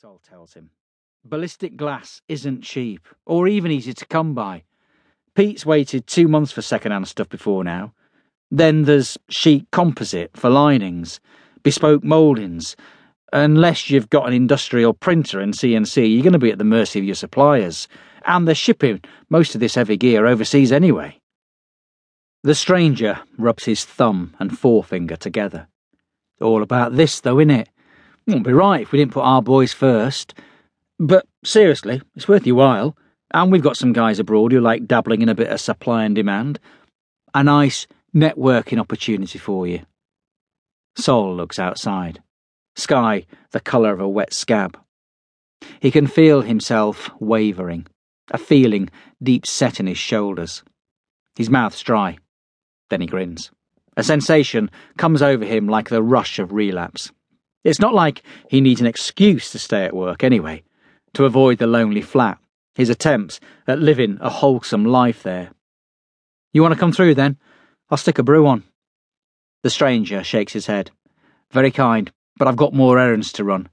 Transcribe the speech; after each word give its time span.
Sol 0.00 0.22
tells 0.26 0.54
him. 0.54 0.70
Ballistic 1.26 1.76
glass 1.76 2.22
isn't 2.26 2.62
cheap, 2.62 3.06
or 3.26 3.46
even 3.46 3.70
easy 3.70 3.92
to 3.92 4.06
come 4.06 4.32
by. 4.32 4.62
Pete's 5.34 5.66
waited 5.66 6.06
two 6.06 6.26
months 6.26 6.52
for 6.52 6.62
second-hand 6.62 7.06
stuff 7.06 7.28
before 7.28 7.62
now. 7.64 7.92
Then 8.50 8.84
there's 8.84 9.18
sheet 9.28 9.66
composite 9.72 10.30
for 10.34 10.48
linings, 10.48 11.20
bespoke 11.62 12.02
mouldings. 12.02 12.76
Unless 13.34 13.90
you've 13.90 14.08
got 14.08 14.26
an 14.26 14.32
industrial 14.32 14.94
printer 14.94 15.38
and 15.38 15.52
CNC, 15.52 16.10
you're 16.10 16.22
going 16.22 16.32
to 16.32 16.38
be 16.38 16.50
at 16.50 16.56
the 16.56 16.64
mercy 16.64 16.98
of 16.98 17.04
your 17.04 17.14
suppliers. 17.14 17.86
And 18.24 18.48
they're 18.48 18.54
shipping 18.54 19.02
most 19.28 19.54
of 19.54 19.60
this 19.60 19.74
heavy 19.74 19.98
gear 19.98 20.26
overseas 20.26 20.72
anyway. 20.72 21.20
The 22.42 22.54
stranger 22.54 23.20
rubs 23.36 23.66
his 23.66 23.84
thumb 23.84 24.34
and 24.38 24.58
forefinger 24.58 25.16
together. 25.16 25.68
All 26.40 26.62
about 26.62 26.96
this, 26.96 27.20
though, 27.20 27.36
innit? 27.36 27.66
Wouldn't 28.26 28.46
be 28.46 28.52
right 28.52 28.82
if 28.82 28.92
we 28.92 28.98
didn't 28.98 29.12
put 29.12 29.24
our 29.24 29.42
boys 29.42 29.72
first. 29.72 30.34
But 30.98 31.26
seriously, 31.44 32.02
it's 32.14 32.28
worth 32.28 32.46
your 32.46 32.56
while. 32.56 32.96
And 33.32 33.50
we've 33.50 33.62
got 33.62 33.76
some 33.76 33.92
guys 33.92 34.18
abroad 34.18 34.52
who 34.52 34.60
like 34.60 34.86
dabbling 34.86 35.22
in 35.22 35.28
a 35.28 35.34
bit 35.34 35.48
of 35.48 35.60
supply 35.60 36.04
and 36.04 36.14
demand. 36.14 36.58
A 37.34 37.44
nice 37.44 37.86
networking 38.14 38.78
opportunity 38.78 39.38
for 39.38 39.66
you. 39.66 39.80
Sol 40.96 41.34
looks 41.34 41.58
outside. 41.58 42.22
Sky 42.76 43.26
the 43.52 43.60
colour 43.60 43.92
of 43.92 44.00
a 44.00 44.08
wet 44.08 44.32
scab. 44.32 44.78
He 45.80 45.90
can 45.90 46.06
feel 46.06 46.42
himself 46.42 47.10
wavering, 47.20 47.86
a 48.30 48.38
feeling 48.38 48.90
deep 49.22 49.46
set 49.46 49.80
in 49.80 49.86
his 49.86 49.98
shoulders. 49.98 50.62
His 51.36 51.50
mouth's 51.50 51.82
dry. 51.82 52.18
Then 52.88 53.00
he 53.00 53.06
grins. 53.06 53.50
A 53.96 54.02
sensation 54.02 54.70
comes 54.96 55.22
over 55.22 55.44
him 55.44 55.68
like 55.68 55.88
the 55.88 56.02
rush 56.02 56.38
of 56.38 56.52
relapse. 56.52 57.12
It's 57.62 57.80
not 57.80 57.94
like 57.94 58.22
he 58.48 58.60
needs 58.60 58.80
an 58.80 58.86
excuse 58.86 59.50
to 59.52 59.58
stay 59.58 59.84
at 59.84 59.94
work 59.94 60.24
anyway, 60.24 60.62
to 61.14 61.24
avoid 61.24 61.58
the 61.58 61.66
lonely 61.66 62.00
flat, 62.00 62.38
his 62.74 62.88
attempts 62.88 63.40
at 63.66 63.78
living 63.78 64.18
a 64.20 64.30
wholesome 64.30 64.84
life 64.84 65.22
there. 65.22 65.50
You 66.52 66.62
want 66.62 66.74
to 66.74 66.80
come 66.80 66.92
through 66.92 67.14
then? 67.14 67.36
I'll 67.90 67.98
stick 67.98 68.18
a 68.18 68.22
brew 68.22 68.46
on. 68.46 68.64
The 69.62 69.70
stranger 69.70 70.24
shakes 70.24 70.54
his 70.54 70.66
head. 70.66 70.90
Very 71.50 71.70
kind, 71.70 72.10
but 72.38 72.48
I've 72.48 72.56
got 72.56 72.72
more 72.72 72.98
errands 72.98 73.32
to 73.34 73.44
run. 73.44 73.68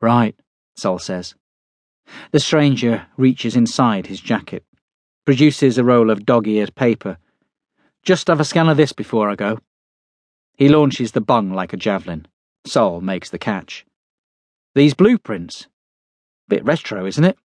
Right, 0.00 0.34
Sol 0.76 0.98
says. 0.98 1.34
The 2.30 2.40
stranger 2.40 3.06
reaches 3.18 3.56
inside 3.56 4.06
his 4.06 4.20
jacket, 4.20 4.64
produces 5.26 5.76
a 5.76 5.84
roll 5.84 6.10
of 6.10 6.24
dog 6.24 6.48
eared 6.48 6.74
paper. 6.74 7.18
Just 8.02 8.28
have 8.28 8.40
a 8.40 8.44
scan 8.44 8.68
of 8.70 8.78
this 8.78 8.92
before 8.92 9.28
I 9.28 9.34
go. 9.34 9.58
He 10.56 10.68
launches 10.68 11.12
the 11.12 11.20
bung 11.20 11.52
like 11.52 11.74
a 11.74 11.76
javelin. 11.76 12.26
Sol 12.68 13.00
makes 13.00 13.30
the 13.30 13.38
catch. 13.38 13.84
These 14.74 14.94
blueprints. 14.94 15.66
Bit 16.48 16.64
retro, 16.64 17.06
isn't 17.06 17.24
it? 17.24 17.38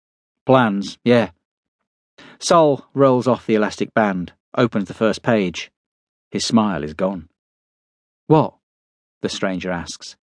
Plans, 0.45 0.97
yeah. 1.03 1.31
Sol 2.39 2.85
rolls 2.93 3.27
off 3.27 3.45
the 3.45 3.55
elastic 3.55 3.93
band, 3.93 4.33
opens 4.57 4.87
the 4.87 4.93
first 4.93 5.21
page. 5.21 5.71
His 6.29 6.45
smile 6.45 6.83
is 6.83 6.93
gone. 6.93 7.29
What? 8.27 8.55
the 9.21 9.29
stranger 9.29 9.71
asks. 9.71 10.15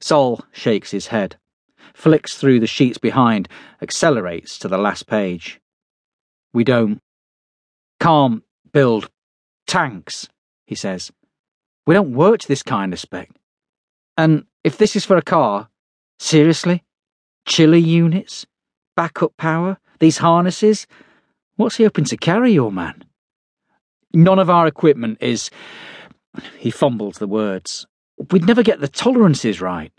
Sol 0.00 0.44
shakes 0.52 0.90
his 0.90 1.08
head, 1.08 1.36
flicks 1.94 2.36
through 2.36 2.60
the 2.60 2.66
sheets 2.66 2.98
behind, 2.98 3.48
accelerates 3.80 4.58
to 4.58 4.68
the 4.68 4.78
last 4.78 5.06
page. 5.06 5.60
We 6.52 6.64
don't. 6.64 7.00
can't 8.00 8.42
build 8.72 9.08
tanks, 9.66 10.28
he 10.66 10.74
says. 10.74 11.12
We 11.86 11.94
don't 11.94 12.14
work 12.14 12.40
to 12.40 12.48
this 12.48 12.62
kind 12.62 12.92
of 12.92 12.98
spec. 12.98 13.30
And 14.16 14.44
if 14.62 14.78
this 14.78 14.96
is 14.96 15.04
for 15.04 15.16
a 15.16 15.22
car, 15.22 15.68
seriously? 16.18 16.84
Chiller 17.46 17.76
units? 17.76 18.46
Backup 18.96 19.36
power? 19.36 19.78
These 19.98 20.18
harnesses? 20.18 20.86
What's 21.56 21.76
he 21.76 21.84
hoping 21.84 22.04
to 22.06 22.16
carry, 22.16 22.52
your 22.52 22.72
man? 22.72 23.04
None 24.12 24.38
of 24.38 24.50
our 24.50 24.66
equipment 24.66 25.18
is. 25.20 25.50
He 26.58 26.70
fumbles 26.70 27.18
the 27.18 27.26
words. 27.26 27.86
We'd 28.30 28.46
never 28.46 28.62
get 28.62 28.80
the 28.80 28.88
tolerances 28.88 29.60
right. 29.60 29.92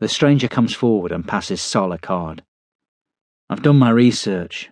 The 0.00 0.08
stranger 0.08 0.48
comes 0.48 0.74
forward 0.74 1.12
and 1.12 1.26
passes 1.26 1.60
Sol 1.60 1.92
a 1.92 1.98
card. 1.98 2.42
I've 3.50 3.62
done 3.62 3.78
my 3.78 3.90
research. 3.90 4.70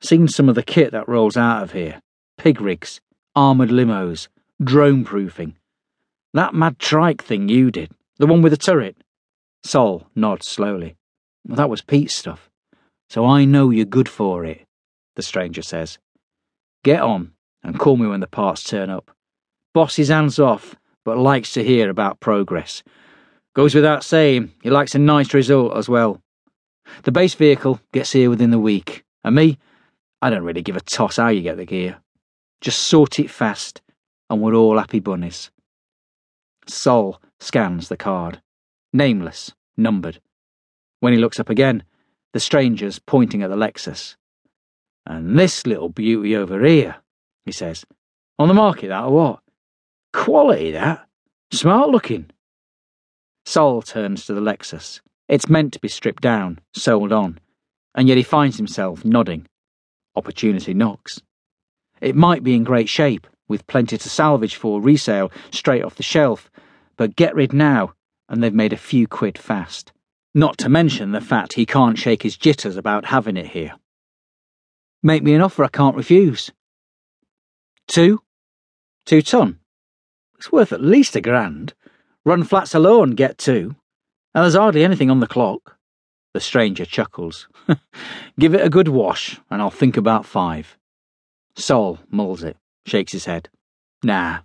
Seen 0.00 0.28
some 0.28 0.48
of 0.48 0.54
the 0.54 0.62
kit 0.62 0.92
that 0.92 1.08
rolls 1.08 1.36
out 1.36 1.62
of 1.62 1.72
here 1.72 2.00
pig 2.36 2.60
rigs, 2.60 3.00
armoured 3.36 3.68
limos, 3.68 4.28
drone 4.62 5.04
proofing. 5.04 5.56
That 6.32 6.54
mad 6.54 6.78
trike 6.78 7.22
thing 7.22 7.48
you 7.48 7.70
did, 7.70 7.90
the 8.20 8.26
one 8.26 8.42
with 8.42 8.52
the 8.52 8.58
turret. 8.58 8.98
Sol 9.64 10.06
nods 10.14 10.46
slowly. 10.46 10.94
Well, 11.48 11.56
that 11.56 11.70
was 11.70 11.80
Pete's 11.80 12.14
stuff. 12.14 12.50
So 13.08 13.24
I 13.24 13.46
know 13.46 13.70
you're 13.70 13.86
good 13.86 14.10
for 14.10 14.44
it, 14.44 14.66
the 15.16 15.22
stranger 15.22 15.62
says. 15.62 15.98
Get 16.84 17.00
on 17.00 17.32
and 17.62 17.78
call 17.78 17.96
me 17.96 18.06
when 18.06 18.20
the 18.20 18.26
parts 18.26 18.62
turn 18.62 18.90
up. 18.90 19.10
Boss 19.72 19.96
his 19.96 20.08
hands 20.08 20.38
off, 20.38 20.76
but 21.02 21.16
likes 21.16 21.54
to 21.54 21.64
hear 21.64 21.88
about 21.88 22.20
progress. 22.20 22.82
Goes 23.54 23.74
without 23.74 24.04
saying, 24.04 24.52
he 24.62 24.68
likes 24.68 24.94
a 24.94 24.98
nice 24.98 25.32
result 25.32 25.74
as 25.74 25.88
well. 25.88 26.20
The 27.04 27.12
base 27.12 27.34
vehicle 27.34 27.80
gets 27.92 28.12
here 28.12 28.28
within 28.28 28.50
the 28.50 28.58
week, 28.58 29.02
and 29.24 29.34
me, 29.34 29.58
I 30.20 30.28
don't 30.28 30.44
really 30.44 30.62
give 30.62 30.76
a 30.76 30.80
toss 30.82 31.16
how 31.16 31.28
you 31.28 31.40
get 31.40 31.56
the 31.56 31.64
gear. 31.64 31.96
Just 32.60 32.82
sort 32.82 33.18
it 33.18 33.30
fast, 33.30 33.80
and 34.28 34.42
we're 34.42 34.54
all 34.54 34.78
happy 34.78 35.00
bunnies. 35.00 35.50
Sol 36.66 37.18
scans 37.40 37.88
the 37.88 37.96
card. 37.96 38.40
Nameless, 38.92 39.52
numbered. 39.76 40.20
When 41.00 41.12
he 41.12 41.18
looks 41.18 41.40
up 41.40 41.48
again, 41.48 41.82
the 42.32 42.40
stranger's 42.40 42.98
pointing 42.98 43.42
at 43.42 43.50
the 43.50 43.56
Lexus. 43.56 44.16
And 45.06 45.38
this 45.38 45.66
little 45.66 45.88
beauty 45.88 46.36
over 46.36 46.64
here, 46.64 46.96
he 47.44 47.52
says. 47.52 47.84
On 48.38 48.48
the 48.48 48.54
market, 48.54 48.88
that 48.88 49.04
or 49.04 49.10
what? 49.10 49.40
Quality, 50.12 50.72
that. 50.72 51.06
Smart 51.52 51.88
looking. 51.88 52.30
Sol 53.44 53.82
turns 53.82 54.26
to 54.26 54.34
the 54.34 54.40
Lexus. 54.40 55.00
It's 55.28 55.48
meant 55.48 55.72
to 55.72 55.80
be 55.80 55.88
stripped 55.88 56.22
down, 56.22 56.60
sold 56.74 57.12
on, 57.12 57.38
and 57.94 58.08
yet 58.08 58.16
he 58.16 58.22
finds 58.22 58.56
himself 58.56 59.04
nodding. 59.04 59.46
Opportunity 60.16 60.74
knocks. 60.74 61.20
It 62.00 62.16
might 62.16 62.42
be 62.42 62.54
in 62.54 62.64
great 62.64 62.88
shape, 62.88 63.26
with 63.48 63.66
plenty 63.66 63.98
to 63.98 64.08
salvage 64.08 64.56
for 64.56 64.80
resale 64.80 65.30
straight 65.50 65.84
off 65.84 65.96
the 65.96 66.02
shelf, 66.02 66.50
but 67.00 67.16
get 67.16 67.34
rid 67.34 67.54
now, 67.54 67.94
and 68.28 68.42
they've 68.42 68.52
made 68.52 68.74
a 68.74 68.76
few 68.76 69.08
quid 69.08 69.38
fast. 69.38 69.90
Not 70.34 70.58
to 70.58 70.68
mention 70.68 71.12
the 71.12 71.22
fact 71.22 71.54
he 71.54 71.64
can't 71.64 71.96
shake 71.96 72.22
his 72.22 72.36
jitters 72.36 72.76
about 72.76 73.06
having 73.06 73.38
it 73.38 73.46
here. 73.46 73.72
Make 75.02 75.22
me 75.22 75.32
an 75.32 75.40
offer 75.40 75.64
I 75.64 75.68
can't 75.68 75.96
refuse. 75.96 76.50
Two? 77.88 78.20
Two 79.06 79.22
ton? 79.22 79.60
It's 80.36 80.52
worth 80.52 80.74
at 80.74 80.82
least 80.82 81.16
a 81.16 81.22
grand. 81.22 81.72
Run 82.26 82.44
flats 82.44 82.74
alone, 82.74 83.12
get 83.12 83.38
two. 83.38 83.76
And 84.34 84.44
there's 84.44 84.54
hardly 84.54 84.84
anything 84.84 85.10
on 85.10 85.20
the 85.20 85.26
clock. 85.26 85.78
The 86.34 86.40
stranger 86.40 86.84
chuckles. 86.84 87.48
Give 88.38 88.54
it 88.54 88.66
a 88.66 88.68
good 88.68 88.88
wash, 88.88 89.40
and 89.48 89.62
I'll 89.62 89.70
think 89.70 89.96
about 89.96 90.26
five. 90.26 90.76
Sol 91.56 91.98
mulls 92.10 92.42
it, 92.42 92.58
shakes 92.84 93.12
his 93.12 93.24
head. 93.24 93.48
Nah. 94.02 94.40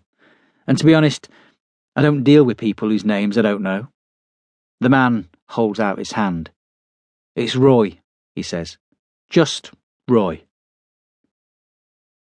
And 0.66 0.78
to 0.78 0.86
be 0.86 0.96
honest, 0.96 1.28
I 1.96 2.02
don't 2.02 2.24
deal 2.24 2.44
with 2.44 2.58
people 2.58 2.90
whose 2.90 3.06
names 3.06 3.38
I 3.38 3.42
don't 3.42 3.62
know. 3.62 3.88
The 4.82 4.90
man 4.90 5.30
holds 5.50 5.80
out 5.80 5.98
his 5.98 6.12
hand. 6.12 6.52
It's 7.36 7.56
Roy, 7.56 8.00
he 8.36 8.42
says. 8.42 8.78
Just 9.30 9.72
Roy. 10.08 10.44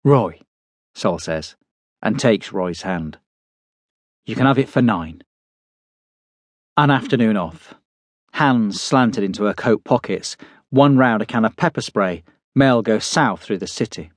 Roy, 0.05 0.41
Sol 0.95 1.19
says, 1.19 1.57
and 2.03 2.21
takes 2.21 2.53
Roy's 2.53 2.83
hand. 2.83 3.19
You 4.27 4.35
can 4.35 4.47
have 4.47 4.59
it 4.59 4.69
for 4.69 4.83
nine. 4.83 5.23
An 6.77 6.91
afternoon 6.91 7.37
off. 7.37 7.75
Hands 8.33 8.79
slanted 8.79 9.25
into 9.25 9.45
her 9.45 9.55
coat 9.55 9.85
pockets, 9.85 10.37
one 10.71 10.99
round 10.99 11.23
a 11.23 11.27
can 11.27 11.45
of 11.45 11.57
pepper 11.57 11.81
spray, 11.81 12.23
Mel 12.55 12.83
goes 12.83 13.05
south 13.05 13.43
through 13.43 13.59
the 13.59 13.67
city. 13.67 14.11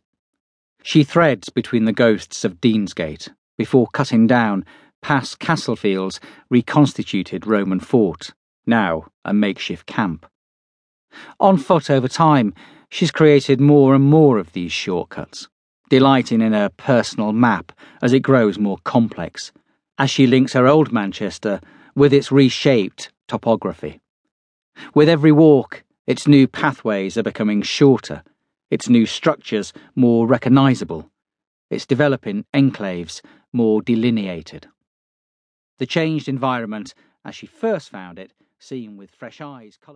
She 0.83 1.03
threads 1.03 1.49
between 1.49 1.85
the 1.85 1.93
ghosts 1.93 2.43
of 2.43 2.59
Deansgate 2.61 3.29
before 3.57 3.87
cutting 3.93 4.27
down 4.27 4.65
past 5.01 5.39
Castlefield's 5.39 6.19
reconstituted 6.49 7.47
Roman 7.47 7.79
fort 7.79 8.31
now 8.67 9.05
a 9.23 9.33
makeshift 9.33 9.87
camp. 9.87 10.25
On 11.39 11.57
foot 11.57 11.89
over 11.89 12.07
time, 12.07 12.53
she's 12.89 13.11
created 13.11 13.61
more 13.61 13.95
and 13.95 14.03
more 14.03 14.37
of 14.37 14.51
these 14.51 14.71
shortcuts, 14.71 15.47
delighting 15.89 16.41
in 16.41 16.53
her 16.53 16.69
personal 16.69 17.31
map 17.31 17.71
as 18.01 18.13
it 18.13 18.19
grows 18.19 18.59
more 18.59 18.77
complex, 18.83 19.51
as 19.97 20.11
she 20.11 20.27
links 20.27 20.53
her 20.53 20.67
old 20.67 20.91
Manchester 20.91 21.61
with 21.95 22.13
its 22.13 22.31
reshaped 22.31 23.11
topography. 23.27 24.01
With 24.93 25.09
every 25.09 25.31
walk, 25.31 25.83
its 26.05 26.27
new 26.27 26.47
pathways 26.47 27.17
are 27.17 27.23
becoming 27.23 27.61
shorter, 27.61 28.23
its 28.69 28.89
new 28.89 29.05
structures 29.05 29.73
more 29.95 30.27
recognisable, 30.27 31.09
its 31.69 31.85
developing 31.85 32.45
enclaves 32.53 33.21
more 33.51 33.81
delineated. 33.81 34.67
The 35.77 35.85
changed 35.85 36.27
environment, 36.27 36.93
as 37.23 37.35
she 37.35 37.45
first 37.45 37.89
found 37.89 38.17
it, 38.17 38.33
seen 38.59 38.97
with 38.97 39.11
fresh 39.11 39.41
eyes, 39.41 39.77
coloured. 39.79 39.95